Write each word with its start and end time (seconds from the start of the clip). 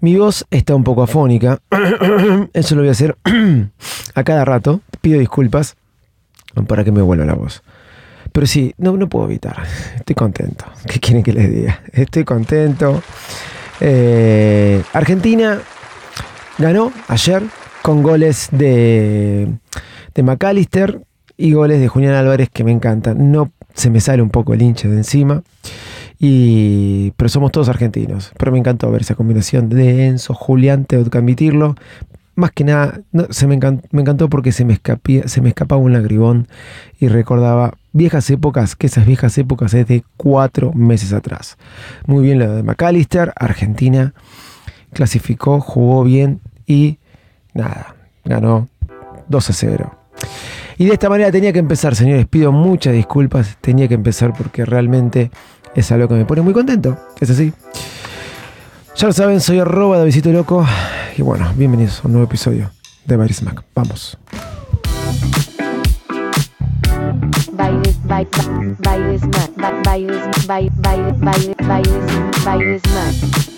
Mi 0.00 0.16
voz 0.16 0.46
está 0.50 0.74
un 0.74 0.84
poco 0.84 1.02
afónica. 1.02 1.58
Eso 2.52 2.74
lo 2.74 2.82
voy 2.82 2.88
a 2.88 2.92
hacer 2.92 3.16
a 4.14 4.24
cada 4.24 4.44
rato. 4.44 4.80
Pido 5.00 5.18
disculpas 5.18 5.76
para 6.66 6.84
que 6.84 6.92
me 6.92 7.02
vuelva 7.02 7.24
la 7.24 7.34
voz. 7.34 7.62
Pero 8.32 8.46
sí, 8.46 8.74
no, 8.78 8.96
no 8.96 9.08
puedo 9.08 9.26
evitar. 9.26 9.62
Estoy 9.96 10.14
contento. 10.14 10.64
¿Qué 10.86 11.00
quieren 11.00 11.22
que 11.22 11.32
les 11.32 11.52
diga? 11.52 11.82
Estoy 11.92 12.24
contento. 12.24 13.02
Eh, 13.80 14.82
Argentina 14.92 15.60
ganó 16.58 16.92
ayer 17.08 17.42
con 17.82 18.02
goles 18.02 18.48
de, 18.50 19.48
McAllister 20.22 21.02
y 21.36 21.52
goles 21.52 21.80
de 21.80 21.88
Julián 21.88 22.14
Álvarez 22.14 22.48
que 22.52 22.64
me 22.64 22.72
encantan. 22.72 23.30
No 23.30 23.52
se 23.74 23.90
me 23.90 24.00
sale 24.00 24.22
un 24.22 24.30
poco 24.30 24.54
el 24.54 24.62
hincha 24.62 24.88
de 24.88 24.96
encima. 24.96 25.42
Y, 26.26 27.10
pero 27.18 27.28
somos 27.28 27.52
todos 27.52 27.68
argentinos. 27.68 28.32
Pero 28.38 28.50
me 28.50 28.58
encantó 28.58 28.90
ver 28.90 29.02
esa 29.02 29.14
combinación 29.14 29.68
de 29.68 30.06
Enzo, 30.06 30.32
Julián, 30.32 30.86
tengo 30.86 31.10
que 31.10 31.18
admitirlo. 31.18 31.74
Más 32.34 32.50
que 32.50 32.64
nada, 32.64 33.02
se 33.28 33.46
me, 33.46 33.56
encantó, 33.56 34.30
porque 34.30 34.50
se 34.50 34.64
me, 34.64 34.80
se 35.26 35.40
me 35.42 35.50
escapaba 35.50 35.82
un 35.82 35.92
lagribón 35.92 36.48
y 36.98 37.08
recordaba 37.08 37.74
viejas 37.92 38.30
épocas, 38.30 38.74
que 38.74 38.86
esas 38.86 39.04
viejas 39.04 39.36
épocas 39.36 39.74
es 39.74 39.86
de 39.86 40.02
cuatro 40.16 40.72
meses 40.72 41.12
atrás. 41.12 41.58
Muy 42.06 42.22
bien 42.22 42.38
lo 42.38 42.54
de 42.54 42.62
McAllister, 42.62 43.34
Argentina 43.36 44.14
clasificó, 44.94 45.60
jugó 45.60 46.04
bien 46.04 46.40
y 46.66 47.00
nada, 47.52 47.96
ganó 48.24 48.66
2 49.28 49.50
a 49.50 49.52
0. 49.52 49.94
Y 50.78 50.86
de 50.86 50.94
esta 50.94 51.10
manera 51.10 51.30
tenía 51.30 51.52
que 51.52 51.58
empezar, 51.58 51.94
señores. 51.94 52.26
Pido 52.26 52.50
muchas 52.50 52.94
disculpas. 52.94 53.58
Tenía 53.60 53.88
que 53.88 53.94
empezar 53.94 54.32
porque 54.32 54.64
realmente 54.64 55.30
es 55.74 55.90
algo 55.92 56.08
que 56.08 56.14
me 56.14 56.24
pone 56.24 56.42
muy 56.42 56.52
contento. 56.52 56.96
Es 57.20 57.30
así. 57.30 57.52
Ya 58.96 59.06
lo 59.08 59.12
saben, 59.12 59.40
soy 59.40 59.58
arroba 59.58 59.98
de 59.98 60.04
Visito 60.04 60.30
Loco. 60.30 60.66
Y 61.16 61.22
bueno, 61.22 61.52
bienvenidos 61.56 62.00
a 62.00 62.06
un 62.06 62.12
nuevo 62.12 62.26
episodio 62.26 62.70
de 63.04 63.16
Bailes 63.16 63.42
Mac. 63.42 63.62
Vamos. 63.74 64.16
Bailes, 67.52 67.96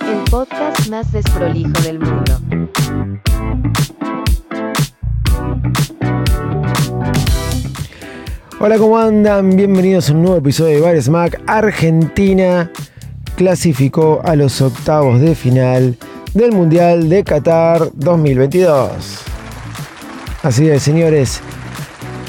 el 0.00 0.30
podcast 0.30 0.88
más 0.88 1.12
desprolijo 1.12 1.80
del 1.82 1.98
mundo. 1.98 2.40
Hola, 8.66 8.78
¿cómo 8.78 8.98
andan? 8.98 9.54
Bienvenidos 9.54 10.10
a 10.10 10.12
un 10.12 10.22
nuevo 10.22 10.38
episodio 10.38 10.74
de 10.74 10.80
Bares 10.80 11.08
Mac. 11.08 11.40
Argentina 11.46 12.68
clasificó 13.36 14.20
a 14.24 14.34
los 14.34 14.60
octavos 14.60 15.20
de 15.20 15.36
final 15.36 15.96
del 16.34 16.50
Mundial 16.50 17.08
de 17.08 17.22
Qatar 17.22 17.90
2022. 17.94 19.20
Así 20.42 20.68
es, 20.68 20.82
señores. 20.82 21.40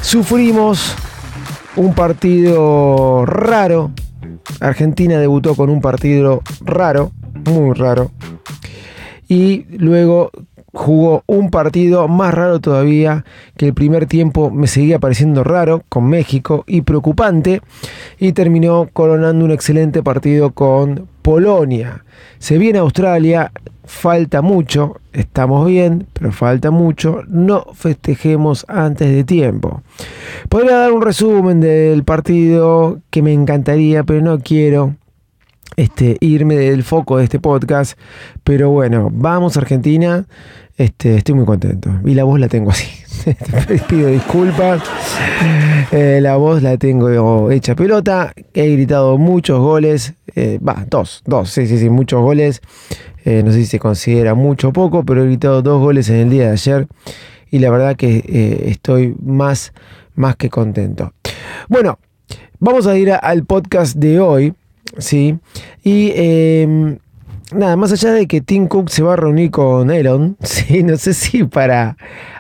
Sufrimos 0.04 0.94
un 1.76 1.96
partido 1.96 3.26
raro. 3.26 3.90
Argentina 4.60 5.18
debutó 5.18 5.56
con 5.56 5.72
un 5.72 5.82
partido 5.82 6.44
raro, 6.62 7.14
muy 7.46 7.74
raro. 7.74 8.12
Y 9.28 9.66
luego 9.76 10.30
jugó 10.78 11.24
un 11.26 11.50
partido 11.50 12.08
más 12.08 12.34
raro 12.34 12.62
todavía, 12.62 13.26
que 13.58 13.66
el 13.66 13.74
primer 13.74 14.06
tiempo 14.06 14.52
me 14.52 14.68
seguía 14.68 15.00
pareciendo 15.00 15.44
raro 15.44 15.84
con 15.90 16.08
México 16.08 16.64
y 16.68 16.82
preocupante, 16.82 17.62
y 18.20 18.34
terminó 18.34 18.88
coronando 18.94 19.44
un 19.44 19.52
excelente 19.52 20.04
partido 20.04 20.52
con 20.52 21.08
Polonia. 21.24 22.06
Se 22.38 22.60
viene 22.60 22.80
Australia, 22.80 23.52
falta 23.86 24.42
mucho, 24.42 24.98
estamos 25.14 25.66
bien, 25.66 26.06
pero 26.14 26.32
falta 26.32 26.70
mucho, 26.70 27.24
no 27.28 27.66
festejemos 27.74 28.64
antes 28.68 29.10
de 29.10 29.24
tiempo. 29.24 29.82
Podría 30.48 30.78
dar 30.78 30.92
un 30.92 31.02
resumen 31.02 31.60
del 31.60 32.04
partido 32.04 33.00
que 33.10 33.24
me 33.24 33.34
encantaría, 33.34 34.04
pero 34.04 34.22
no 34.22 34.40
quiero 34.40 34.96
este, 35.76 36.18
irme 36.20 36.56
del 36.56 36.84
foco 36.84 37.18
de 37.18 37.26
este 37.26 37.40
podcast. 37.40 37.98
Pero 38.44 38.70
bueno, 38.70 39.10
vamos 39.12 39.58
Argentina. 39.58 40.26
Este, 40.78 41.18
estoy 41.18 41.34
muy 41.34 41.46
contento. 41.46 41.90
Y 42.06 42.14
la 42.14 42.24
voz 42.24 42.40
la 42.40 42.48
tengo 42.48 42.70
así. 42.70 42.88
Pido 43.90 44.10
disculpas. 44.10 44.82
Eh, 45.92 46.20
la 46.22 46.36
voz 46.38 46.62
la 46.62 46.78
tengo 46.78 47.50
hecha 47.50 47.76
pelota. 47.76 48.34
He 48.54 48.72
gritado 48.74 49.18
muchos 49.18 49.60
goles. 49.60 50.14
Eh, 50.36 50.60
va, 50.60 50.86
dos, 50.88 51.24
dos, 51.26 51.50
sí, 51.50 51.66
sí, 51.66 51.80
sí, 51.80 51.90
muchos 51.90 52.22
goles. 52.22 52.62
Eh, 53.26 53.42
no 53.44 53.52
sé 53.52 53.60
si 53.60 53.66
se 53.66 53.80
considera 53.80 54.36
mucho 54.36 54.70
o 54.70 54.74
poco, 54.74 55.04
pero 55.04 55.24
he 55.24 55.26
gritado 55.26 55.64
dos 55.64 55.82
goles 55.82 56.10
en 56.10 56.18
el 56.18 56.30
día 56.30 56.46
de 56.46 56.52
ayer. 56.52 56.88
Y 57.50 57.60
la 57.60 57.72
verdad 57.72 57.96
que 57.96 58.66
estoy 58.68 59.16
más, 59.24 59.74
más 60.16 60.36
que 60.36 60.50
contento. 60.50 61.14
Bueno, 61.70 61.98
vamos 62.60 62.86
a 62.86 62.98
ir 62.98 63.12
al 63.12 63.46
podcast 63.46 63.96
de 63.96 64.20
hoy. 64.20 64.54
Sí. 64.98 65.40
Y 65.84 66.12
em, 66.16 66.98
nada, 67.54 67.76
más 67.76 67.92
allá 67.92 68.12
de 68.12 68.28
que 68.28 68.42
Tim 68.42 68.68
Cook 68.68 68.90
se 68.90 69.04
va 69.04 69.14
a 69.14 69.16
reunir 69.16 69.52
con 69.52 69.92
Elon, 69.92 70.38
sí, 70.44 70.84
no 70.84 70.98
sé 70.98 71.14
si 71.14 71.44
para 71.44 71.98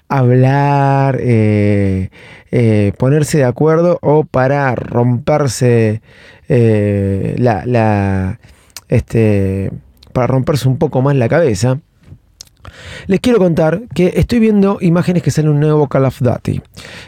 hablar, 0.09 1.17
eh, 1.19 2.09
eh, 2.51 2.93
ponerse 2.97 3.39
de 3.39 3.43
acuerdo 3.43 3.99
o 4.01 4.23
para 4.23 4.73
romperse 4.75 6.01
eh, 6.47 7.35
la, 7.37 7.65
la, 7.65 8.39
este, 8.87 9.71
para 10.13 10.27
romperse 10.27 10.67
un 10.67 10.77
poco 10.77 11.01
más 11.01 11.15
la 11.15 11.29
cabeza. 11.29 11.79
Les 13.07 13.19
quiero 13.19 13.39
contar 13.39 13.81
que 13.93 14.13
estoy 14.15 14.39
viendo 14.39 14.77
imágenes 14.81 15.23
que 15.23 15.31
salen 15.31 15.51
un 15.51 15.59
nuevo 15.59 15.87
Call 15.87 16.05
of 16.05 16.21
Duty. 16.21 16.61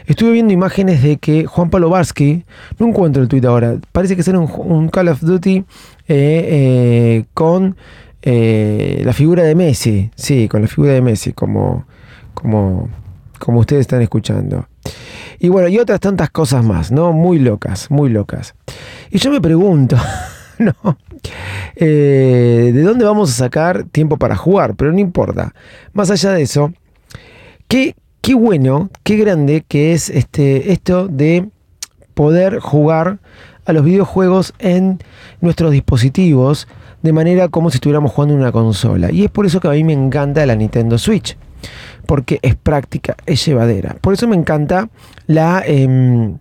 Estuve 0.06 0.32
viendo 0.32 0.52
imágenes 0.52 1.02
de 1.02 1.18
que 1.18 1.46
Juan 1.46 1.70
Pablo 1.70 1.90
Barsky, 1.90 2.44
no 2.78 2.88
encuentro 2.88 3.22
el 3.22 3.28
tweet 3.28 3.44
ahora, 3.44 3.76
parece 3.92 4.16
que 4.16 4.22
sale 4.22 4.38
un, 4.38 4.88
Call 4.88 5.08
of 5.08 5.20
Duty 5.20 5.58
eh, 5.58 5.64
eh, 6.08 7.24
con 7.34 7.76
eh, 8.22 9.02
la 9.04 9.12
figura 9.12 9.42
de 9.44 9.54
Messi. 9.54 10.10
Sí, 10.14 10.48
con 10.48 10.62
la 10.62 10.68
figura 10.68 10.92
de 10.92 11.02
Messi, 11.02 11.32
como, 11.32 11.86
como, 12.34 12.88
como 13.38 13.60
ustedes 13.60 13.82
están 13.82 14.02
escuchando. 14.02 14.66
Y 15.38 15.48
bueno, 15.48 15.68
y 15.68 15.78
otras 15.78 16.00
tantas 16.00 16.30
cosas 16.30 16.64
más, 16.64 16.92
¿no? 16.92 17.12
Muy 17.12 17.38
locas, 17.38 17.90
muy 17.90 18.10
locas. 18.10 18.54
Y 19.10 19.18
yo 19.18 19.30
me 19.30 19.40
pregunto, 19.40 19.96
¿no? 20.82 20.98
Eh, 21.74 22.70
¿De 22.74 22.82
dónde 22.82 23.04
vamos 23.04 23.30
a 23.30 23.34
sacar 23.34 23.84
tiempo 23.84 24.18
para 24.18 24.36
jugar? 24.36 24.74
Pero 24.76 24.92
no 24.92 24.98
importa. 24.98 25.54
Más 25.92 26.10
allá 26.10 26.32
de 26.32 26.42
eso, 26.42 26.72
qué, 27.66 27.94
qué 28.20 28.34
bueno, 28.34 28.90
qué 29.02 29.16
grande 29.16 29.64
que 29.66 29.92
es 29.92 30.10
este, 30.10 30.72
esto 30.72 31.08
de 31.08 31.48
poder 32.14 32.58
jugar 32.58 33.18
a 33.64 33.72
los 33.72 33.84
videojuegos 33.84 34.52
en 34.58 34.98
nuestros 35.40 35.72
dispositivos 35.72 36.68
de 37.02 37.12
manera 37.12 37.48
como 37.48 37.70
si 37.70 37.76
estuviéramos 37.76 38.12
jugando 38.12 38.34
en 38.34 38.40
una 38.40 38.52
consola. 38.52 39.10
Y 39.10 39.24
es 39.24 39.30
por 39.30 39.46
eso 39.46 39.60
que 39.60 39.68
a 39.68 39.72
mí 39.72 39.84
me 39.84 39.94
encanta 39.94 40.44
la 40.44 40.54
Nintendo 40.54 40.98
Switch. 40.98 41.36
Porque 42.06 42.38
es 42.42 42.56
práctica, 42.56 43.16
es 43.24 43.44
llevadera. 43.46 43.96
Por 44.00 44.12
eso 44.12 44.26
me 44.26 44.36
encanta 44.36 44.90
la 45.26 45.62
em, 45.64 46.38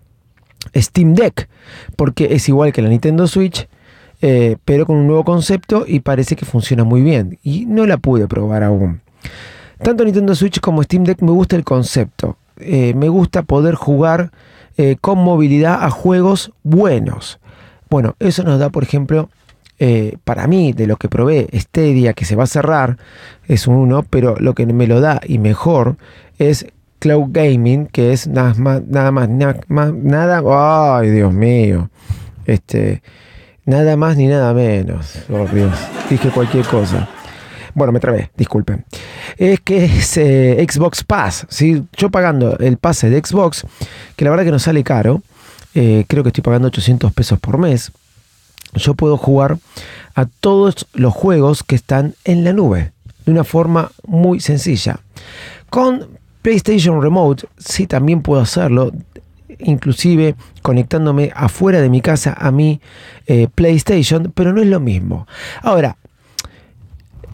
Steam 0.76 1.14
Deck. 1.14 1.48
Porque 1.96 2.30
es 2.32 2.50
igual 2.50 2.74
que 2.74 2.82
la 2.82 2.90
Nintendo 2.90 3.28
Switch 3.28 3.68
eh, 4.22 4.58
pero 4.66 4.86
con 4.86 4.98
un 4.98 5.08
nuevo 5.08 5.24
concepto 5.24 5.86
y 5.88 6.02
parece 6.02 6.36
que 6.36 6.46
funciona 6.46 6.84
muy 6.84 7.02
bien. 7.02 7.40
Y 7.44 7.66
no 7.66 7.86
la 7.86 7.98
pude 7.98 8.28
probar 8.28 8.64
aún. 8.64 9.02
Tanto 9.82 10.04
Nintendo 10.04 10.36
Switch 10.36 10.60
como 10.60 10.84
Steam 10.84 11.04
Deck 11.04 11.22
me 11.22 11.32
gusta 11.32 11.56
el 11.56 11.64
concepto. 11.64 12.38
Eh, 12.58 12.94
me 12.96 13.10
gusta 13.10 13.44
poder 13.44 13.76
jugar 13.76 14.32
eh, 14.78 14.98
con 15.00 15.20
movilidad 15.20 15.84
a 15.84 15.90
juegos 15.90 16.52
buenos. 16.64 17.40
Bueno, 17.90 18.16
eso 18.20 18.44
nos 18.44 18.60
da, 18.60 18.70
por 18.70 18.84
ejemplo, 18.84 19.30
para 20.26 20.46
mí, 20.46 20.74
de 20.74 20.88
lo 20.88 20.98
que 20.98 21.08
probé, 21.08 21.48
Stadia, 21.54 22.12
que 22.12 22.26
se 22.26 22.36
va 22.36 22.44
a 22.44 22.48
cerrar, 22.48 22.98
es 23.48 23.66
uno, 23.66 24.04
pero 24.04 24.36
lo 24.38 24.54
que 24.54 24.66
me 24.66 24.88
lo 24.88 25.00
da 25.00 25.22
y 25.26 25.40
mejor 25.40 25.96
es 26.38 26.66
Cloud 27.00 27.30
Gaming, 27.32 27.88
que 27.88 28.12
es 28.12 28.28
nada 28.28 28.54
más, 28.56 28.84
nada 28.86 29.12
más, 29.12 29.30
nada, 29.30 29.62
más, 29.70 29.94
nada, 29.94 30.44
ay 31.00 31.10
Dios 31.10 31.34
mío, 31.34 31.90
este, 32.46 33.02
Nada 33.70 33.96
más 33.96 34.18
ni 34.18 34.26
nada 34.26 34.52
menos. 34.52 35.20
Oh, 35.30 35.46
Dios. 35.46 35.72
Dije 36.10 36.32
cualquier 36.32 36.66
cosa. 36.66 37.08
Bueno, 37.76 37.94
me 37.94 38.00
trabé, 38.00 38.32
disculpen. 38.36 38.84
Es 39.38 39.60
que 39.60 39.86
es 39.86 40.18
eh, 40.18 40.66
Xbox 40.68 41.04
Pass. 41.04 41.46
¿sí? 41.50 41.84
Yo 41.96 42.10
pagando 42.10 42.58
el 42.58 42.78
pase 42.78 43.12
de 43.12 43.24
Xbox, 43.24 43.68
que 44.16 44.26
la 44.26 44.32
verdad 44.32 44.46
que 44.46 44.52
no 44.52 44.58
sale 44.58 44.84
caro. 44.84 45.22
Eh, 45.76 46.04
creo 46.08 46.24
que 46.24 46.30
estoy 46.30 46.42
pagando 46.42 46.68
800 46.70 47.14
pesos 47.14 47.38
por 47.38 47.60
mes. 47.60 47.92
Yo 48.74 48.96
puedo 48.96 49.18
jugar 49.18 49.60
a 50.16 50.26
todos 50.26 50.88
los 50.94 51.14
juegos 51.14 51.62
que 51.62 51.76
están 51.76 52.16
en 52.24 52.44
la 52.44 52.54
nube. 52.54 52.92
De 53.28 53.32
una 53.32 53.44
forma 53.44 53.92
muy 54.08 54.40
sencilla. 54.40 55.00
Con 55.70 56.08
PlayStation 56.42 57.04
Remote 57.04 57.46
sí 57.60 57.86
también 57.86 58.24
puedo 58.24 58.42
hacerlo 58.42 58.92
inclusive 59.60 60.36
conectándome 60.62 61.32
afuera 61.36 61.82
de 61.82 61.90
mi 61.90 62.02
casa 62.02 62.36
a 62.38 62.52
mi 62.52 62.82
eh, 63.28 63.48
PlayStation, 63.54 64.32
pero 64.34 64.54
no 64.54 64.62
es 64.62 64.68
lo 64.68 64.80
mismo. 64.80 65.28
Ahora, 65.62 65.98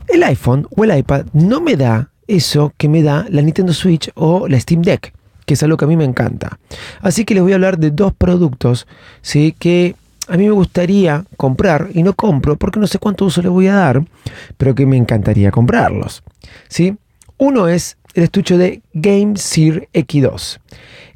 El 0.07 0.23
iPhone 0.23 0.67
o 0.75 0.83
el 0.83 0.97
iPad 0.97 1.25
no 1.33 1.61
me 1.61 1.75
da 1.75 2.09
eso 2.27 2.73
que 2.77 2.87
me 2.87 3.01
da 3.01 3.25
la 3.29 3.41
Nintendo 3.41 3.73
Switch 3.73 4.11
o 4.15 4.47
la 4.47 4.59
Steam 4.59 4.81
Deck, 4.81 5.13
que 5.45 5.55
es 5.55 5.63
algo 5.63 5.77
que 5.77 5.85
a 5.85 5.87
mí 5.87 5.97
me 5.97 6.05
encanta. 6.05 6.59
Así 7.01 7.25
que 7.25 7.33
les 7.33 7.43
voy 7.43 7.53
a 7.53 7.55
hablar 7.55 7.77
de 7.77 7.91
dos 7.91 8.13
productos 8.13 8.87
¿sí? 9.21 9.55
que 9.57 9.95
a 10.27 10.37
mí 10.37 10.45
me 10.45 10.51
gustaría 10.51 11.25
comprar 11.37 11.89
y 11.93 12.03
no 12.03 12.13
compro 12.13 12.55
porque 12.55 12.79
no 12.79 12.87
sé 12.87 12.99
cuánto 12.99 13.25
uso 13.25 13.41
le 13.41 13.49
voy 13.49 13.67
a 13.67 13.75
dar, 13.75 14.03
pero 14.57 14.73
que 14.73 14.85
me 14.85 14.97
encantaría 14.97 15.51
comprarlos. 15.51 16.23
¿sí? 16.67 16.95
Uno 17.37 17.67
es 17.67 17.97
el 18.13 18.23
estuche 18.23 18.57
de 18.57 18.81
Game 18.93 19.37
Sear 19.37 19.87
X2. 19.93 20.59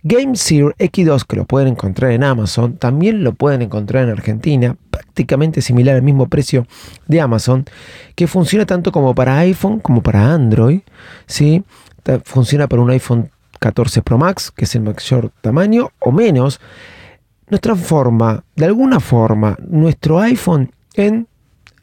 Game 0.03 0.35
Sear 0.35 0.75
X2, 0.77 1.25
que 1.25 1.35
lo 1.35 1.45
pueden 1.45 1.69
encontrar 1.69 2.11
en 2.11 2.23
Amazon, 2.23 2.77
también 2.77 3.23
lo 3.23 3.33
pueden 3.33 3.61
encontrar 3.61 4.05
en 4.05 4.11
Argentina, 4.11 4.77
prácticamente 4.89 5.61
similar 5.61 5.95
al 5.95 6.03
mismo 6.03 6.27
precio 6.27 6.65
de 7.07 7.19
Amazon, 7.19 7.65
que 8.15 8.27
funciona 8.27 8.65
tanto 8.65 8.91
como 8.91 9.13
para 9.13 9.37
iPhone 9.39 9.79
como 9.79 10.01
para 10.01 10.33
Android. 10.33 10.81
¿sí? 11.25 11.63
Funciona 12.23 12.67
para 12.67 12.81
un 12.81 12.89
iPhone 12.91 13.29
14 13.59 14.01
Pro 14.01 14.17
Max, 14.17 14.51
que 14.51 14.65
es 14.65 14.75
el 14.75 14.83
mayor 14.83 15.31
tamaño, 15.41 15.89
o 15.99 16.11
menos. 16.11 16.61
Nos 17.49 17.59
transforma 17.59 18.43
de 18.55 18.65
alguna 18.65 18.99
forma 18.99 19.57
nuestro 19.67 20.19
iPhone 20.19 20.71
en 20.93 21.27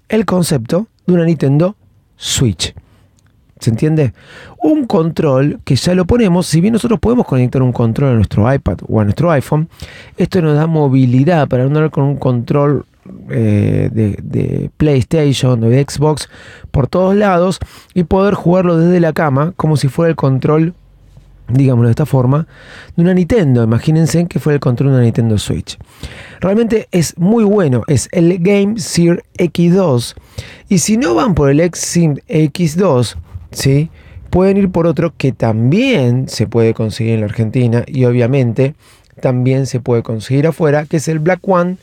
el 0.08 0.24
concepto 0.24 0.86
de 1.06 1.14
una 1.14 1.24
Nintendo 1.24 1.76
Switch. 2.16 2.74
¿Se 3.58 3.70
entiende? 3.70 4.12
Un 4.58 4.86
control 4.86 5.60
que 5.64 5.76
ya 5.76 5.94
lo 5.94 6.04
ponemos, 6.04 6.46
si 6.46 6.60
bien 6.60 6.74
nosotros 6.74 7.00
podemos 7.00 7.26
conectar 7.26 7.62
un 7.62 7.72
control 7.72 8.10
a 8.10 8.14
nuestro 8.14 8.52
iPad 8.52 8.78
o 8.86 9.00
a 9.00 9.04
nuestro 9.04 9.30
iPhone, 9.30 9.68
esto 10.18 10.42
nos 10.42 10.56
da 10.56 10.66
movilidad 10.66 11.48
para 11.48 11.64
andar 11.64 11.90
con 11.90 12.04
un 12.04 12.16
control 12.16 12.84
eh, 13.30 13.88
de, 13.92 14.70
PlayStation 14.76 15.62
o 15.62 15.68
de 15.68 15.84
Xbox 15.88 16.28
por 16.70 16.86
todos 16.86 17.14
lados 17.14 17.58
y 17.94 18.04
poder 18.04 18.34
jugarlo 18.34 18.76
desde 18.78 19.00
la 19.00 19.12
cama 19.12 19.52
como 19.56 19.76
si 19.76 19.88
fuera 19.88 20.10
el 20.10 20.16
control, 20.16 20.74
digámoslo 21.48 21.88
de 21.88 21.92
esta 21.92 22.06
forma, 22.06 22.46
de 22.94 23.02
una 23.02 23.14
Nintendo. 23.14 23.62
Imagínense 23.64 24.26
que 24.26 24.38
fue 24.38 24.54
el 24.54 24.60
control 24.60 24.90
de 24.90 24.96
una 24.96 25.04
Nintendo 25.04 25.38
Switch. 25.38 25.78
Realmente 26.40 26.88
es 26.90 27.16
muy 27.16 27.44
bueno, 27.44 27.82
es 27.86 28.08
el 28.12 28.38
Game 28.38 28.78
Sear 28.78 29.22
X2. 29.38 30.14
Y 30.68 30.78
si 30.78 30.96
no 30.98 31.14
van 31.14 31.34
por 31.34 31.48
el 31.48 31.60
X 31.60 31.96
X2, 31.96 33.16
¿sí? 33.50 33.90
pueden 34.30 34.56
ir 34.56 34.70
por 34.70 34.86
otro 34.86 35.14
que 35.16 35.32
también 35.32 36.28
se 36.28 36.46
puede 36.46 36.74
conseguir 36.74 37.14
en 37.14 37.20
la 37.20 37.26
Argentina 37.26 37.84
y 37.86 38.04
obviamente 38.04 38.74
también 39.20 39.66
se 39.66 39.80
puede 39.80 40.02
conseguir 40.02 40.46
afuera, 40.46 40.84
que 40.84 40.98
es 40.98 41.08
el 41.08 41.20
Black 41.20 41.40
One 41.48 41.78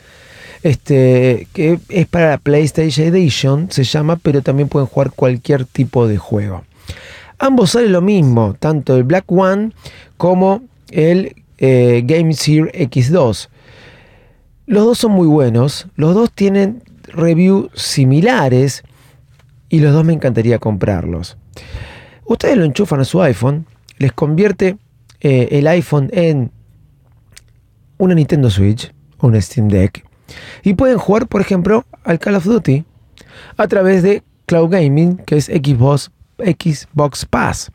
este, 0.61 1.47
que 1.53 1.79
es 1.89 2.07
para 2.07 2.29
la 2.31 2.37
PlayStation 2.37 3.07
Edition, 3.07 3.71
se 3.71 3.83
llama, 3.83 4.15
pero 4.15 4.41
también 4.41 4.69
pueden 4.69 4.87
jugar 4.87 5.11
cualquier 5.11 5.65
tipo 5.65 6.07
de 6.07 6.17
juego. 6.17 6.63
Ambos 7.37 7.71
salen 7.71 7.91
lo 7.91 8.01
mismo, 8.01 8.55
tanto 8.57 8.95
el 8.95 9.03
Black 9.03 9.29
One 9.29 9.71
como 10.17 10.61
el 10.91 11.35
eh, 11.57 12.03
Game 12.05 12.33
Sear 12.33 12.71
X2. 12.71 13.49
Los 14.65 14.85
dos 14.85 14.97
son 14.97 15.11
muy 15.11 15.27
buenos, 15.27 15.87
los 15.95 16.15
dos 16.15 16.31
tienen 16.31 16.81
reviews 17.07 17.69
similares 17.73 18.83
y 19.67 19.79
los 19.79 19.91
dos 19.91 20.05
me 20.05 20.13
encantaría 20.13 20.59
comprarlos. 20.59 21.35
Ustedes 22.25 22.57
lo 22.57 22.63
enchufan 22.63 22.99
a 22.99 23.05
su 23.05 23.21
iPhone, 23.21 23.65
les 23.97 24.11
convierte 24.11 24.77
eh, 25.19 25.49
el 25.51 25.67
iPhone 25.67 26.09
en 26.13 26.51
una 27.97 28.15
Nintendo 28.15 28.49
Switch, 28.49 28.93
un 29.19 29.39
Steam 29.41 29.67
Deck, 29.67 30.05
y 30.63 30.73
pueden 30.73 30.97
jugar, 30.97 31.27
por 31.27 31.41
ejemplo, 31.41 31.85
al 32.03 32.19
Call 32.19 32.35
of 32.35 32.45
Duty 32.45 32.85
a 33.57 33.67
través 33.67 34.03
de 34.03 34.23
Cloud 34.45 34.69
Gaming, 34.69 35.17
que 35.17 35.37
es 35.37 35.45
Xbox, 35.45 36.11
Xbox 36.37 37.25
Pass. 37.25 37.71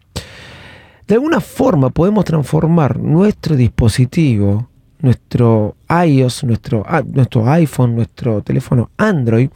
De 1.06 1.14
alguna 1.14 1.40
forma 1.40 1.90
podemos 1.90 2.24
transformar 2.24 2.98
nuestro 2.98 3.56
dispositivo, 3.56 4.67
nuestro 5.00 5.76
iOS, 6.06 6.44
nuestro, 6.44 6.84
nuestro 7.12 7.50
iPhone, 7.50 7.94
nuestro 7.94 8.42
teléfono 8.42 8.90
Android, 8.96 9.50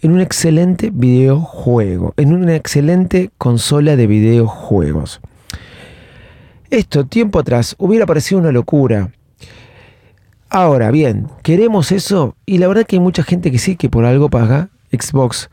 en 0.00 0.12
un 0.12 0.20
excelente 0.20 0.90
videojuego, 0.92 2.14
en 2.16 2.32
una 2.34 2.54
excelente 2.56 3.30
consola 3.38 3.96
de 3.96 4.06
videojuegos. 4.06 5.20
Esto 6.70 7.06
tiempo 7.06 7.38
atrás 7.38 7.74
hubiera 7.78 8.06
parecido 8.06 8.40
una 8.40 8.52
locura, 8.52 9.10
Ahora 10.54 10.92
bien, 10.92 11.26
¿queremos 11.42 11.90
eso? 11.90 12.36
Y 12.46 12.58
la 12.58 12.68
verdad 12.68 12.86
que 12.86 12.94
hay 12.94 13.00
mucha 13.00 13.24
gente 13.24 13.50
que 13.50 13.58
sí, 13.58 13.74
que 13.74 13.88
por 13.88 14.04
algo 14.04 14.30
paga 14.30 14.68
Xbox. 14.92 15.50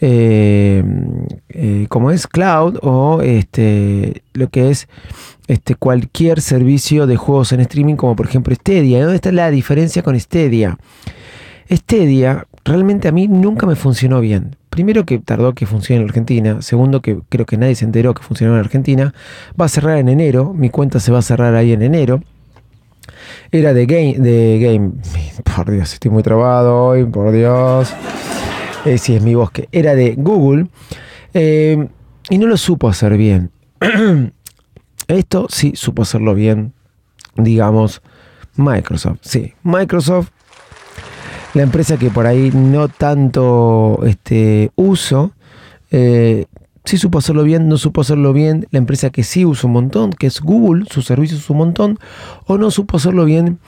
Eh, 0.00 0.84
eh, 1.48 1.86
como 1.88 2.12
es 2.12 2.28
cloud 2.28 2.78
o 2.82 3.20
este 3.20 4.22
lo 4.32 4.48
que 4.48 4.70
es 4.70 4.86
este 5.48 5.74
cualquier 5.74 6.40
servicio 6.40 7.08
de 7.08 7.16
juegos 7.16 7.50
en 7.50 7.58
streaming 7.60 7.96
como 7.96 8.14
por 8.14 8.26
ejemplo 8.26 8.54
Stadia. 8.54 9.00
¿Dónde 9.00 9.16
está 9.16 9.32
la 9.32 9.50
diferencia 9.50 10.02
con 10.02 10.18
Stadia? 10.18 10.78
Stadia 11.70 12.46
realmente 12.64 13.08
a 13.08 13.12
mí 13.12 13.26
nunca 13.28 13.66
me 13.66 13.74
funcionó 13.74 14.20
bien. 14.20 14.56
Primero 14.70 15.04
que 15.04 15.18
tardó 15.18 15.54
que 15.54 15.66
funcione 15.66 16.02
en 16.02 16.08
Argentina. 16.08 16.62
Segundo 16.62 17.02
que 17.02 17.18
creo 17.28 17.46
que 17.46 17.56
nadie 17.56 17.74
se 17.74 17.84
enteró 17.84 18.14
que 18.14 18.22
funcionó 18.22 18.54
en 18.54 18.60
Argentina. 18.60 19.14
Va 19.60 19.64
a 19.64 19.68
cerrar 19.68 19.98
en 19.98 20.08
enero. 20.08 20.54
Mi 20.54 20.70
cuenta 20.70 21.00
se 21.00 21.10
va 21.10 21.18
a 21.18 21.22
cerrar 21.22 21.54
ahí 21.54 21.72
en 21.72 21.82
enero. 21.82 22.22
Era 23.50 23.72
de 23.72 23.86
Game, 23.86 24.14
de 24.18 24.58
Game. 24.60 24.92
Por 25.56 25.70
Dios, 25.70 25.92
estoy 25.94 26.10
muy 26.10 26.22
trabado 26.22 26.84
hoy, 26.84 27.04
por 27.06 27.32
Dios. 27.32 27.92
Eh, 28.84 28.98
sí, 28.98 29.14
es 29.14 29.22
mi 29.22 29.34
bosque. 29.34 29.68
Era 29.72 29.94
de 29.94 30.14
Google. 30.16 30.68
Eh, 31.34 31.88
y 32.30 32.38
no 32.38 32.46
lo 32.46 32.56
supo 32.56 32.88
hacer 32.88 33.16
bien. 33.16 33.50
Esto 35.08 35.46
sí 35.48 35.72
supo 35.74 36.02
hacerlo 36.02 36.34
bien, 36.34 36.74
digamos, 37.36 38.02
Microsoft. 38.56 39.20
Sí, 39.22 39.54
Microsoft, 39.62 40.30
la 41.54 41.62
empresa 41.62 41.96
que 41.96 42.10
por 42.10 42.26
ahí 42.26 42.50
no 42.52 42.88
tanto 42.88 44.00
este, 44.04 44.70
uso, 44.74 45.32
eh, 45.90 46.44
si 46.84 46.98
supo 46.98 47.18
hacerlo 47.18 47.44
bien, 47.44 47.68
no 47.68 47.78
supo 47.78 48.02
hacerlo 48.02 48.32
bien 48.32 48.66
la 48.70 48.78
empresa 48.78 49.10
que 49.10 49.22
sí 49.22 49.44
usa 49.44 49.66
un 49.66 49.74
montón, 49.74 50.10
que 50.10 50.26
es 50.26 50.40
Google, 50.40 50.84
sus 50.90 51.06
servicios 51.06 51.48
un 51.48 51.58
montón, 51.58 51.98
o 52.46 52.58
no 52.58 52.70
supo 52.70 52.98
hacerlo 52.98 53.24
bien 53.24 53.58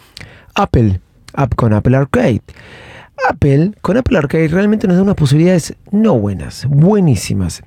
Apple, 0.54 1.00
App 1.32 1.54
con 1.54 1.72
Apple 1.72 1.96
Arcade. 1.96 2.42
Apple, 3.28 3.72
con 3.80 3.96
Apple 3.96 4.18
Arcade, 4.18 4.48
realmente 4.48 4.86
nos 4.86 4.96
da 4.96 5.02
unas 5.02 5.14
posibilidades 5.14 5.74
no 5.90 6.18
buenas, 6.18 6.66
buenísimas. 6.66 7.62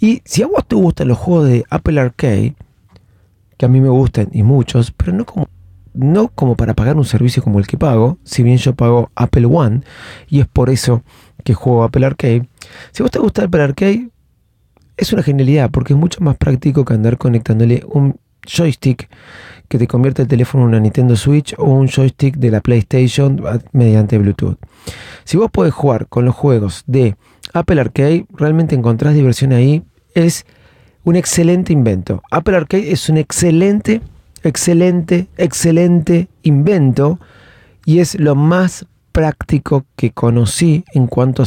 Y 0.00 0.22
si 0.24 0.42
a 0.42 0.46
vos 0.46 0.66
te 0.66 0.76
gustan 0.76 1.08
los 1.08 1.18
juegos 1.18 1.48
de 1.48 1.64
Apple 1.70 2.00
Arcade, 2.00 2.54
que 3.56 3.66
a 3.66 3.68
mí 3.68 3.80
me 3.80 3.88
gustan 3.88 4.28
y 4.32 4.42
muchos, 4.42 4.90
pero 4.90 5.12
no 5.12 5.24
como, 5.24 5.48
no 5.92 6.28
como 6.28 6.56
para 6.56 6.74
pagar 6.74 6.96
un 6.96 7.04
servicio 7.04 7.42
como 7.42 7.58
el 7.58 7.66
que 7.66 7.78
pago, 7.78 8.18
si 8.24 8.42
bien 8.42 8.58
yo 8.58 8.74
pago 8.74 9.10
Apple 9.14 9.46
One, 9.46 9.82
y 10.28 10.40
es 10.40 10.46
por 10.46 10.70
eso 10.70 11.02
que 11.44 11.54
juego 11.54 11.84
Apple 11.84 12.06
Arcade. 12.06 12.48
Si 12.92 13.02
a 13.02 13.04
vos 13.04 13.10
te 13.10 13.18
gusta 13.18 13.44
Apple 13.44 13.62
Arcade, 13.62 14.08
es 14.96 15.12
una 15.12 15.22
genialidad 15.22 15.70
porque 15.70 15.92
es 15.92 15.98
mucho 15.98 16.20
más 16.20 16.36
práctico 16.36 16.84
que 16.84 16.94
andar 16.94 17.18
conectándole 17.18 17.82
un 17.86 18.18
joystick 18.44 19.08
que 19.68 19.78
te 19.78 19.86
convierte 19.86 20.22
el 20.22 20.28
teléfono 20.28 20.64
en 20.64 20.68
una 20.68 20.80
Nintendo 20.80 21.16
Switch 21.16 21.54
o 21.58 21.64
un 21.64 21.88
joystick 21.88 22.36
de 22.36 22.50
la 22.50 22.60
PlayStation 22.60 23.42
mediante 23.72 24.18
Bluetooth. 24.18 24.58
Si 25.24 25.36
vos 25.36 25.50
podés 25.50 25.72
jugar 25.72 26.06
con 26.06 26.24
los 26.24 26.34
juegos 26.34 26.84
de 26.86 27.16
Apple 27.52 27.80
Arcade, 27.80 28.26
realmente 28.30 28.74
encontrás 28.74 29.14
diversión 29.14 29.52
ahí. 29.52 29.82
Es 30.14 30.44
un 31.04 31.16
excelente 31.16 31.72
invento. 31.72 32.22
Apple 32.30 32.56
Arcade 32.56 32.92
es 32.92 33.08
un 33.08 33.16
excelente, 33.16 34.00
excelente, 34.42 35.28
excelente 35.36 36.28
invento 36.42 37.18
y 37.84 38.00
es 38.00 38.18
lo 38.18 38.34
más 38.34 38.86
práctico 39.12 39.84
que 39.96 40.10
conocí 40.10 40.84
en 40.92 41.06
cuanto 41.06 41.42
a, 41.42 41.46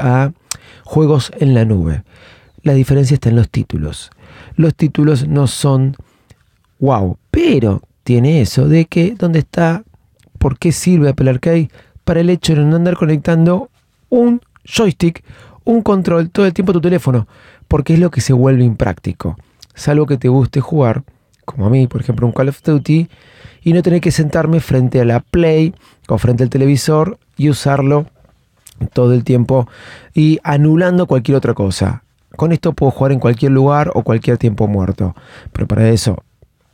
a 0.00 0.32
juegos 0.84 1.32
en 1.38 1.54
la 1.54 1.64
nube. 1.64 2.02
La 2.62 2.72
diferencia 2.72 3.14
está 3.14 3.28
en 3.28 3.36
los 3.36 3.50
títulos. 3.50 4.10
Los 4.56 4.74
títulos 4.74 5.28
no 5.28 5.46
son 5.46 5.96
wow, 6.84 7.16
pero 7.30 7.82
tiene 8.02 8.42
eso 8.42 8.68
de 8.68 8.84
que 8.84 9.14
dónde 9.18 9.38
está, 9.38 9.84
por 10.38 10.58
qué 10.58 10.70
sirve 10.70 11.08
Apple 11.08 11.30
Arcade 11.30 11.70
para 12.04 12.20
el 12.20 12.28
hecho 12.28 12.54
de 12.54 12.62
no 12.62 12.76
andar 12.76 12.96
conectando 12.96 13.70
un 14.10 14.42
joystick, 14.64 15.24
un 15.64 15.80
control 15.80 16.28
todo 16.28 16.44
el 16.44 16.52
tiempo 16.52 16.72
a 16.72 16.74
tu 16.74 16.82
teléfono, 16.82 17.26
porque 17.68 17.94
es 17.94 17.98
lo 17.98 18.10
que 18.10 18.20
se 18.20 18.34
vuelve 18.34 18.64
impráctico. 18.64 19.38
Salvo 19.74 20.04
que 20.04 20.18
te 20.18 20.28
guste 20.28 20.60
jugar, 20.60 21.04
como 21.46 21.66
a 21.66 21.70
mí, 21.70 21.86
por 21.86 22.02
ejemplo, 22.02 22.26
un 22.26 22.32
Call 22.32 22.50
of 22.50 22.62
Duty, 22.62 23.08
y 23.62 23.72
no 23.72 23.82
tener 23.82 24.02
que 24.02 24.10
sentarme 24.10 24.60
frente 24.60 25.00
a 25.00 25.06
la 25.06 25.20
Play 25.20 25.74
o 26.08 26.18
frente 26.18 26.42
al 26.42 26.50
televisor 26.50 27.18
y 27.38 27.48
usarlo 27.48 28.06
todo 28.92 29.14
el 29.14 29.24
tiempo 29.24 29.66
y 30.12 30.38
anulando 30.42 31.06
cualquier 31.06 31.38
otra 31.38 31.54
cosa. 31.54 32.04
Con 32.36 32.52
esto 32.52 32.74
puedo 32.74 32.90
jugar 32.90 33.12
en 33.12 33.20
cualquier 33.20 33.52
lugar 33.52 33.90
o 33.94 34.02
cualquier 34.02 34.36
tiempo 34.36 34.68
muerto. 34.68 35.14
Pero 35.52 35.66
para 35.66 35.88
eso 35.88 36.22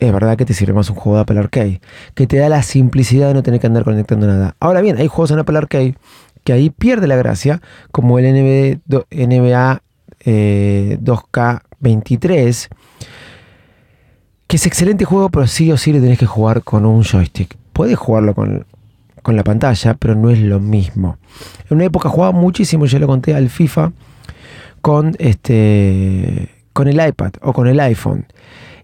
es 0.01 0.11
verdad 0.11 0.35
que 0.35 0.43
te 0.45 0.53
sirve 0.55 0.73
más 0.73 0.89
un 0.89 0.95
juego 0.95 1.17
de 1.17 1.21
Apple 1.21 1.39
Arcade, 1.39 1.79
que 2.15 2.25
te 2.25 2.37
da 2.37 2.49
la 2.49 2.63
simplicidad 2.63 3.27
de 3.27 3.35
no 3.35 3.43
tener 3.43 3.59
que 3.59 3.67
andar 3.67 3.83
conectando 3.83 4.25
nada. 4.25 4.55
Ahora 4.59 4.81
bien, 4.81 4.97
hay 4.97 5.07
juegos 5.07 5.29
en 5.29 5.37
Apple 5.37 5.59
Arcade 5.59 5.93
que 6.43 6.53
ahí 6.53 6.71
pierde 6.71 7.05
la 7.05 7.15
gracia, 7.15 7.61
como 7.91 8.17
el 8.17 8.25
NBA 8.33 9.83
2K23, 10.25 12.67
que 14.47 14.55
es 14.55 14.65
excelente 14.65 15.05
juego, 15.05 15.29
pero 15.29 15.45
sí 15.45 15.71
o 15.71 15.77
sí 15.77 15.93
le 15.93 16.01
tenés 16.01 16.17
que 16.17 16.25
jugar 16.25 16.63
con 16.63 16.87
un 16.87 17.03
joystick. 17.03 17.55
Puedes 17.71 17.99
jugarlo 17.99 18.33
con, 18.33 18.65
con 19.21 19.35
la 19.35 19.43
pantalla, 19.43 19.93
pero 19.93 20.15
no 20.15 20.31
es 20.31 20.39
lo 20.39 20.59
mismo. 20.59 21.19
En 21.69 21.75
una 21.75 21.85
época 21.85 22.09
jugaba 22.09 22.31
muchísimo, 22.31 22.87
ya 22.87 22.97
lo 22.97 23.05
conté, 23.05 23.35
al 23.35 23.49
FIFA 23.49 23.91
con, 24.81 25.15
este, 25.19 26.49
con 26.73 26.87
el 26.87 27.07
iPad 27.07 27.33
o 27.41 27.53
con 27.53 27.67
el 27.67 27.79
iPhone. 27.79 28.25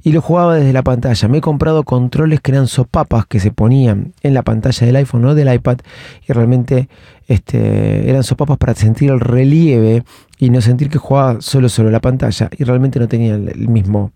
Y 0.07 0.13
lo 0.13 0.21
jugaba 0.21 0.55
desde 0.55 0.71
la 0.71 0.83
pantalla. 0.83 1.27
Me 1.27 1.39
he 1.39 1.41
comprado 1.41 1.83
controles 1.83 2.39
que 2.39 2.51
eran 2.51 2.67
sopapas 2.67 3.25
que 3.25 3.41
se 3.41 3.51
ponían 3.51 4.13
en 4.23 4.33
la 4.33 4.41
pantalla 4.41 4.87
del 4.87 4.95
iPhone 4.95 5.25
o 5.25 5.35
del 5.35 5.53
iPad. 5.53 5.79
Y 6.25 6.31
realmente 6.31 6.87
este, 7.27 8.09
eran 8.09 8.23
sopapas 8.23 8.57
para 8.57 8.73
sentir 8.73 9.11
el 9.11 9.19
relieve 9.19 10.05
y 10.37 10.49
no 10.49 10.61
sentir 10.61 10.89
que 10.89 10.97
jugaba 10.97 11.41
solo 11.41 11.67
sobre 11.67 11.91
la 11.91 11.99
pantalla. 11.99 12.49
Y 12.57 12.63
realmente 12.63 13.01
no 13.01 13.09
tenía 13.09 13.35
el 13.35 13.67
mismo, 13.67 14.13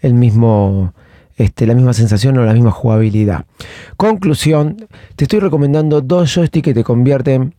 el 0.00 0.14
mismo 0.14 0.94
este, 1.36 1.66
la 1.66 1.74
misma 1.74 1.92
sensación 1.92 2.38
o 2.38 2.44
la 2.44 2.52
misma 2.52 2.70
jugabilidad. 2.70 3.46
Conclusión, 3.96 4.86
te 5.16 5.24
estoy 5.24 5.40
recomendando 5.40 6.02
dos 6.02 6.32
joysticks 6.32 6.66
que 6.66 6.74
te 6.74 6.84
convierten, 6.84 7.56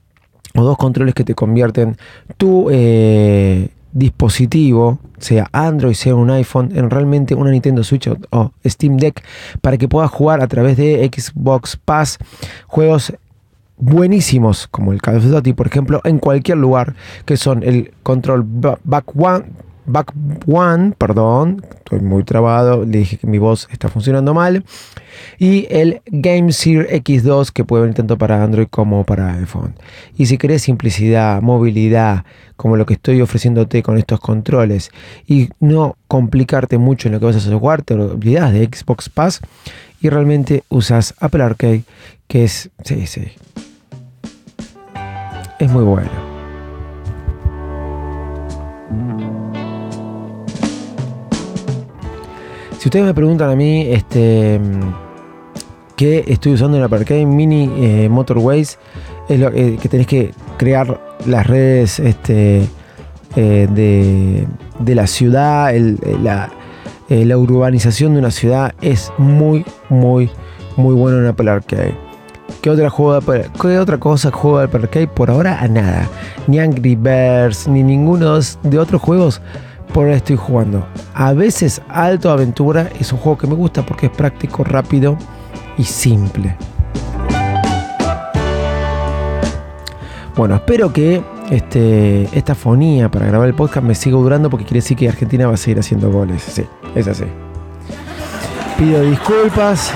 o 0.56 0.64
dos 0.64 0.78
controles 0.78 1.16
que 1.16 1.26
te 1.26 1.36
convierten 1.36 1.98
tu 2.38 2.70
eh, 2.72 3.72
dispositivo, 3.94 5.00
sea 5.18 5.48
Android, 5.52 5.94
sea 5.94 6.16
un 6.16 6.30
iPhone, 6.32 6.72
en 6.76 6.90
realmente 6.90 7.36
una 7.36 7.52
Nintendo 7.52 7.84
Switch 7.84 8.10
o, 8.30 8.52
Steam 8.66 8.98
Deck, 8.98 9.24
para 9.62 9.78
que 9.78 9.88
puedas 9.88 10.12
jugar 10.12 10.42
a 10.42 10.48
través 10.48 10.78
de 10.78 11.10
Xbox 11.14 11.78
Pass 11.78 12.18
juegos 12.68 13.14
buenísimos 13.78 14.68
como 14.68 14.94
el 14.94 15.02
Call 15.02 15.18
of 15.18 15.26
Duty, 15.26 15.54
por 15.54 15.68
ejemplo, 15.68 16.02
en 16.04 16.20
cualquier 16.20 16.58
lugar, 16.58 16.96
que 17.26 17.38
son 17.38 17.64
el 17.64 17.94
control 18.04 18.46
Back 18.46 19.16
One 19.16 19.46
Back 19.86 20.14
One, 20.48 20.94
perdón, 20.98 21.66
estoy 21.78 22.00
muy 22.00 22.24
trabado, 22.24 22.86
le 22.86 23.00
dije 23.00 23.18
que 23.18 23.28
mi 23.28 23.38
voz 23.38 23.68
está 23.72 23.90
funcionando 23.90 24.34
mal. 24.34 24.64
Y 25.38 25.68
el 25.70 26.02
GameSear 26.06 26.88
X2 26.88 27.52
que 27.52 27.66
puede 27.66 27.84
venir 27.84 27.96
tanto 27.96 28.18
para 28.18 28.44
Android 28.44 28.68
como 28.70 29.04
para 29.06 29.34
iPhone. 29.34 29.76
Y 30.18 30.28
si 30.28 30.38
querés 30.38 30.62
simplicidad, 30.62 31.42
movilidad, 31.42 32.26
como 32.56 32.78
lo 32.78 32.86
que 32.86 32.94
estoy 32.94 33.22
ofreciéndote 33.22 33.84
con 33.84 33.98
estos 33.98 34.20
controles, 34.20 34.92
y 35.28 35.50
no 35.60 35.98
complicarte 36.08 36.78
mucho 36.78 37.08
en 37.08 37.14
lo 37.14 37.20
que 37.20 37.26
vas 37.26 37.36
a 37.36 37.40
hacer 37.40 37.60
te 37.84 37.94
olvidas 37.96 38.54
de 38.54 38.66
Xbox 38.66 39.10
Pass 39.10 39.42
y 40.02 40.10
realmente 40.10 40.64
usas 40.70 41.14
Apple 41.20 41.44
Arcade, 41.44 41.84
que 42.28 42.44
es, 42.44 42.70
sí, 42.84 43.08
sí, 43.08 43.32
es 45.60 45.72
muy 45.72 45.84
bueno. 45.84 46.32
Si 52.82 52.88
ustedes 52.88 53.06
me 53.06 53.14
preguntan 53.14 53.48
a 53.52 53.56
mí, 53.56 53.86
este, 53.92 54.60
¿qué 55.96 56.24
estoy 56.26 56.54
usando 56.54 56.78
en 56.78 56.82
la 56.82 56.88
Arcade 56.88 57.28
Mini 57.28 57.70
eh, 57.78 58.10
Motorways? 58.10 58.80
Es 59.30 59.40
lo 59.40 59.50
eh, 59.50 59.78
que 59.80 59.88
tenés 59.88 60.08
que 60.08 60.32
crear 60.58 61.00
las 61.28 61.46
redes 61.46 62.00
este, 62.00 62.68
eh, 63.36 63.68
de, 63.70 64.96
la 64.96 65.06
ciudad, 65.06 65.72
la, 66.24 66.50
urbanización 67.38 68.14
de 68.14 68.20
una 68.20 68.32
ciudad 68.32 68.74
es 68.82 69.14
muy, 69.20 69.64
muy, 69.90 70.32
muy 70.76 70.96
bueno 70.96 71.20
en 71.20 71.28
Apple 71.28 71.52
Arcade. 71.52 71.96
¿Qué 72.64 72.72
otra, 72.72 72.90
juego 72.90 73.22
¿Qué 73.62 73.78
otra 73.78 74.00
cosa 74.00 74.32
juego 74.32 74.58
de 74.58 74.66
Apple 74.66 74.80
Arcade? 74.82 75.06
Por 75.06 75.30
ahora 75.30 75.60
a 75.62 75.68
nada. 75.68 76.10
Ni 76.48 76.58
Angry 76.58 76.96
Birds, 76.96 77.68
ni 77.68 77.84
ninguno 77.84 78.40
de 78.64 78.80
otros 78.80 79.00
juegos 79.00 79.40
por 79.92 80.06
ahora 80.06 80.18
estoy 80.18 80.36
jugando. 80.36 80.86
A 81.14 81.34
veces 81.34 81.82
Alto 81.90 82.32
Aventura 82.32 82.90
es 83.00 83.12
un 83.12 83.20
juego 83.20 83.38
que 83.38 83.48
me 83.48 83.56
gusta 83.56 83.86
porque 83.86 84.08
es 84.08 84.12
práctico, 84.12 84.64
rápido 84.64 85.18
y 85.78 85.84
simple. 85.84 86.56
Bueno, 90.36 90.56
espero 90.56 90.94
que 90.94 91.22
este, 91.50 92.24
esta 92.38 92.56
fonía 92.56 93.12
para 93.12 93.28
grabar 93.28 93.48
el 93.48 93.54
podcast 93.54 93.86
me 93.86 93.96
siga 93.96 94.18
durando 94.18 94.50
porque 94.50 94.66
quiere 94.66 94.80
decir 94.80 94.98
que 94.98 95.10
Argentina 95.10 95.48
va 95.48 95.56
a 95.56 95.58
seguir 95.58 95.80
haciendo 95.80 96.10
goles. 96.12 96.42
Sí, 96.42 96.64
es 96.96 97.08
así. 97.08 97.26
Pido 98.78 99.02
disculpas. 99.04 99.94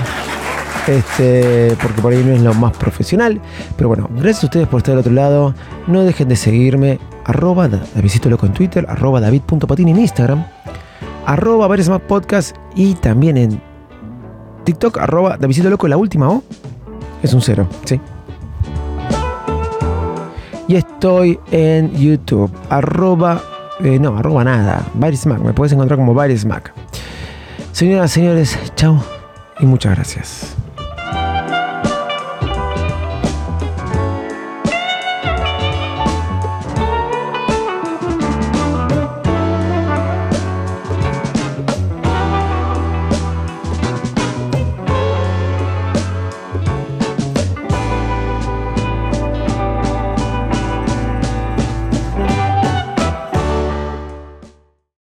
Este, 0.86 1.76
porque 1.82 2.00
por 2.00 2.12
ahí 2.12 2.22
no 2.22 2.32
es 2.32 2.42
lo 2.42 2.54
más 2.54 2.76
profesional. 2.76 3.40
Pero 3.76 3.88
bueno, 3.88 4.08
gracias 4.12 4.44
a 4.44 4.46
ustedes 4.46 4.68
por 4.68 4.78
estar 4.78 4.92
del 4.92 5.00
otro 5.00 5.12
lado. 5.12 5.54
No 5.86 6.04
dejen 6.04 6.28
de 6.28 6.36
seguirme 6.36 7.00
arroba 7.26 7.68
Davidito 7.68 8.30
Loco 8.30 8.46
en 8.46 8.52
Twitter, 8.52 8.86
arroba 8.88 9.20
David.patín 9.20 9.88
en 9.88 9.98
Instagram, 9.98 10.46
arroba 11.26 11.66
varios 11.66 11.88
más 11.88 12.00
podcast 12.00 12.56
y 12.74 12.94
también 12.94 13.36
en 13.36 13.60
TikTok, 14.64 14.98
arroba 14.98 15.36
Davidito 15.36 15.68
Loco, 15.68 15.88
la 15.88 15.96
última 15.96 16.30
O 16.30 16.42
es 17.22 17.34
un 17.34 17.42
cero, 17.42 17.68
sí. 17.84 18.00
Y 20.68 20.76
estoy 20.76 21.38
en 21.50 21.92
YouTube, 21.92 22.50
arroba, 22.70 23.42
eh, 23.80 23.98
no, 23.98 24.16
arroba 24.16 24.44
nada, 24.44 24.86
Mac, 24.94 25.14
me 25.26 25.52
puedes 25.52 25.72
encontrar 25.72 25.98
como 25.98 26.14
Mac. 26.14 26.72
Señoras, 27.72 28.10
señores, 28.10 28.58
chao 28.76 29.02
y 29.60 29.66
muchas 29.66 29.94
gracias. 29.96 30.55